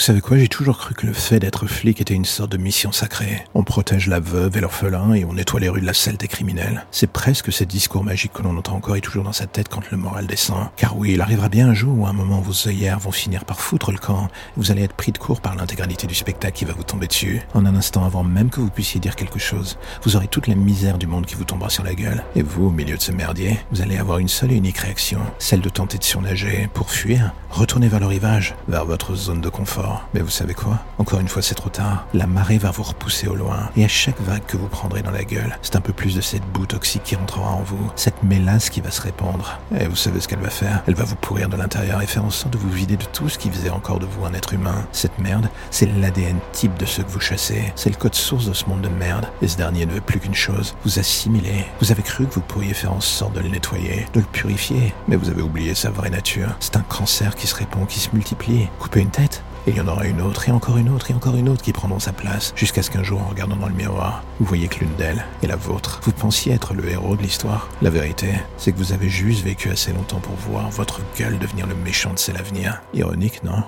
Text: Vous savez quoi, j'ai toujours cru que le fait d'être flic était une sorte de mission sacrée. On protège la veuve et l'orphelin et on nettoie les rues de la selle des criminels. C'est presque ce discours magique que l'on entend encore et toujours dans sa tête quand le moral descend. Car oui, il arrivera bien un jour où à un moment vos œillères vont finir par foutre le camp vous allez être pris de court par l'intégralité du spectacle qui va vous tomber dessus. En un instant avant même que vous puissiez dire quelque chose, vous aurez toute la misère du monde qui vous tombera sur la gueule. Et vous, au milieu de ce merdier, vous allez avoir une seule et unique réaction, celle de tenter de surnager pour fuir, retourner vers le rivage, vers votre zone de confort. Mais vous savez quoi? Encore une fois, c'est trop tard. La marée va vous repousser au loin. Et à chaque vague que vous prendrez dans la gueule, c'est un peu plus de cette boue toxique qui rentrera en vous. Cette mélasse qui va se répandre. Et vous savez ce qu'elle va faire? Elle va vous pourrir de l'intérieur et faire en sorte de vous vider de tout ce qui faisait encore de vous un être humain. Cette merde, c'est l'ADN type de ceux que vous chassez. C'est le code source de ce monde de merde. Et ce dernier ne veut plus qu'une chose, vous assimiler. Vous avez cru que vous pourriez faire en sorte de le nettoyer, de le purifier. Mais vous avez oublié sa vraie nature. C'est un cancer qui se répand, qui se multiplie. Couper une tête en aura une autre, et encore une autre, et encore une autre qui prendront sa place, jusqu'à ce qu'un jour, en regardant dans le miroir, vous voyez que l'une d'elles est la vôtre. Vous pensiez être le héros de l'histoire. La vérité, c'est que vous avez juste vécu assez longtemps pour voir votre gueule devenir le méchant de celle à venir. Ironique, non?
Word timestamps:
Vous 0.00 0.06
savez 0.06 0.22
quoi, 0.22 0.38
j'ai 0.38 0.48
toujours 0.48 0.78
cru 0.78 0.94
que 0.94 1.06
le 1.06 1.12
fait 1.12 1.40
d'être 1.40 1.66
flic 1.66 2.00
était 2.00 2.14
une 2.14 2.24
sorte 2.24 2.50
de 2.50 2.56
mission 2.56 2.90
sacrée. 2.90 3.44
On 3.52 3.64
protège 3.64 4.06
la 4.06 4.18
veuve 4.18 4.56
et 4.56 4.60
l'orphelin 4.62 5.12
et 5.12 5.26
on 5.26 5.34
nettoie 5.34 5.60
les 5.60 5.68
rues 5.68 5.82
de 5.82 5.86
la 5.86 5.92
selle 5.92 6.16
des 6.16 6.26
criminels. 6.26 6.86
C'est 6.90 7.12
presque 7.12 7.52
ce 7.52 7.64
discours 7.64 8.02
magique 8.02 8.32
que 8.32 8.42
l'on 8.42 8.56
entend 8.56 8.76
encore 8.76 8.96
et 8.96 9.02
toujours 9.02 9.24
dans 9.24 9.34
sa 9.34 9.44
tête 9.44 9.68
quand 9.68 9.90
le 9.90 9.98
moral 9.98 10.26
descend. 10.26 10.68
Car 10.76 10.96
oui, 10.96 11.12
il 11.12 11.20
arrivera 11.20 11.50
bien 11.50 11.68
un 11.68 11.74
jour 11.74 11.98
où 11.98 12.06
à 12.06 12.08
un 12.08 12.14
moment 12.14 12.40
vos 12.40 12.66
œillères 12.66 12.98
vont 12.98 13.10
finir 13.10 13.44
par 13.44 13.60
foutre 13.60 13.92
le 13.92 13.98
camp 13.98 14.28
vous 14.56 14.70
allez 14.70 14.84
être 14.84 14.94
pris 14.94 15.12
de 15.12 15.18
court 15.18 15.42
par 15.42 15.54
l'intégralité 15.54 16.06
du 16.06 16.14
spectacle 16.14 16.56
qui 16.56 16.64
va 16.64 16.72
vous 16.72 16.82
tomber 16.82 17.06
dessus. 17.06 17.42
En 17.52 17.66
un 17.66 17.76
instant 17.76 18.06
avant 18.06 18.24
même 18.24 18.48
que 18.48 18.60
vous 18.60 18.70
puissiez 18.70 19.00
dire 19.00 19.16
quelque 19.16 19.38
chose, 19.38 19.76
vous 20.02 20.16
aurez 20.16 20.28
toute 20.28 20.46
la 20.46 20.54
misère 20.54 20.96
du 20.96 21.06
monde 21.06 21.26
qui 21.26 21.34
vous 21.34 21.44
tombera 21.44 21.68
sur 21.68 21.84
la 21.84 21.94
gueule. 21.94 22.24
Et 22.34 22.42
vous, 22.42 22.68
au 22.68 22.70
milieu 22.70 22.96
de 22.96 23.02
ce 23.02 23.12
merdier, 23.12 23.60
vous 23.70 23.82
allez 23.82 23.98
avoir 23.98 24.16
une 24.16 24.28
seule 24.28 24.52
et 24.52 24.56
unique 24.56 24.78
réaction, 24.78 25.20
celle 25.38 25.60
de 25.60 25.68
tenter 25.68 25.98
de 25.98 26.04
surnager 26.04 26.70
pour 26.72 26.90
fuir, 26.90 27.34
retourner 27.50 27.88
vers 27.88 28.00
le 28.00 28.06
rivage, 28.06 28.54
vers 28.66 28.86
votre 28.86 29.14
zone 29.14 29.42
de 29.42 29.50
confort. 29.50 29.89
Mais 30.14 30.20
vous 30.20 30.30
savez 30.30 30.54
quoi? 30.54 30.78
Encore 30.98 31.20
une 31.20 31.28
fois, 31.28 31.42
c'est 31.42 31.54
trop 31.54 31.68
tard. 31.68 32.06
La 32.14 32.26
marée 32.26 32.58
va 32.58 32.70
vous 32.70 32.82
repousser 32.82 33.28
au 33.28 33.34
loin. 33.34 33.70
Et 33.76 33.84
à 33.84 33.88
chaque 33.88 34.20
vague 34.20 34.44
que 34.46 34.56
vous 34.56 34.68
prendrez 34.68 35.02
dans 35.02 35.10
la 35.10 35.24
gueule, 35.24 35.58
c'est 35.62 35.76
un 35.76 35.80
peu 35.80 35.92
plus 35.92 36.16
de 36.16 36.20
cette 36.20 36.44
boue 36.52 36.66
toxique 36.66 37.02
qui 37.04 37.16
rentrera 37.16 37.50
en 37.50 37.62
vous. 37.62 37.90
Cette 37.96 38.22
mélasse 38.22 38.70
qui 38.70 38.80
va 38.80 38.90
se 38.90 39.00
répandre. 39.00 39.58
Et 39.78 39.86
vous 39.86 39.96
savez 39.96 40.20
ce 40.20 40.28
qu'elle 40.28 40.40
va 40.40 40.50
faire? 40.50 40.82
Elle 40.86 40.94
va 40.94 41.04
vous 41.04 41.16
pourrir 41.16 41.48
de 41.48 41.56
l'intérieur 41.56 42.02
et 42.02 42.06
faire 42.06 42.24
en 42.24 42.30
sorte 42.30 42.52
de 42.52 42.58
vous 42.58 42.70
vider 42.70 42.96
de 42.96 43.04
tout 43.04 43.28
ce 43.28 43.38
qui 43.38 43.50
faisait 43.50 43.70
encore 43.70 43.98
de 43.98 44.06
vous 44.06 44.24
un 44.24 44.34
être 44.34 44.52
humain. 44.52 44.84
Cette 44.92 45.18
merde, 45.18 45.48
c'est 45.70 45.86
l'ADN 45.86 46.38
type 46.52 46.76
de 46.78 46.86
ceux 46.86 47.02
que 47.02 47.10
vous 47.10 47.20
chassez. 47.20 47.72
C'est 47.76 47.90
le 47.90 47.96
code 47.96 48.14
source 48.14 48.46
de 48.46 48.52
ce 48.52 48.66
monde 48.66 48.82
de 48.82 48.88
merde. 48.88 49.26
Et 49.42 49.48
ce 49.48 49.56
dernier 49.56 49.86
ne 49.86 49.92
veut 49.92 50.00
plus 50.00 50.20
qu'une 50.20 50.34
chose, 50.34 50.74
vous 50.84 50.98
assimiler. 50.98 51.64
Vous 51.80 51.92
avez 51.92 52.02
cru 52.02 52.26
que 52.26 52.34
vous 52.34 52.40
pourriez 52.40 52.74
faire 52.74 52.92
en 52.92 53.00
sorte 53.00 53.34
de 53.34 53.40
le 53.40 53.48
nettoyer, 53.48 54.06
de 54.12 54.20
le 54.20 54.26
purifier. 54.26 54.94
Mais 55.08 55.16
vous 55.16 55.30
avez 55.30 55.42
oublié 55.42 55.74
sa 55.74 55.90
vraie 55.90 56.10
nature. 56.10 56.56
C'est 56.60 56.76
un 56.76 56.80
cancer 56.82 57.34
qui 57.34 57.46
se 57.46 57.54
répand, 57.54 57.86
qui 57.86 58.00
se 58.00 58.10
multiplie. 58.12 58.68
Couper 58.78 59.00
une 59.00 59.10
tête 59.10 59.42
en 59.80 59.88
aura 59.88 60.06
une 60.06 60.20
autre, 60.20 60.48
et 60.48 60.52
encore 60.52 60.76
une 60.76 60.88
autre, 60.88 61.10
et 61.10 61.14
encore 61.14 61.36
une 61.36 61.48
autre 61.48 61.62
qui 61.62 61.72
prendront 61.72 61.98
sa 61.98 62.12
place, 62.12 62.52
jusqu'à 62.56 62.82
ce 62.82 62.90
qu'un 62.90 63.02
jour, 63.02 63.20
en 63.20 63.28
regardant 63.28 63.56
dans 63.56 63.68
le 63.68 63.74
miroir, 63.74 64.22
vous 64.38 64.46
voyez 64.46 64.68
que 64.68 64.80
l'une 64.80 64.94
d'elles 64.96 65.24
est 65.42 65.46
la 65.46 65.56
vôtre. 65.56 66.00
Vous 66.02 66.12
pensiez 66.12 66.52
être 66.52 66.74
le 66.74 66.88
héros 66.88 67.16
de 67.16 67.22
l'histoire. 67.22 67.68
La 67.82 67.90
vérité, 67.90 68.32
c'est 68.56 68.72
que 68.72 68.78
vous 68.78 68.92
avez 68.92 69.08
juste 69.08 69.44
vécu 69.44 69.70
assez 69.70 69.92
longtemps 69.92 70.20
pour 70.20 70.34
voir 70.34 70.70
votre 70.70 71.00
gueule 71.18 71.38
devenir 71.38 71.66
le 71.66 71.74
méchant 71.74 72.12
de 72.12 72.18
celle 72.18 72.36
à 72.36 72.42
venir. 72.42 72.80
Ironique, 72.94 73.42
non? 73.42 73.62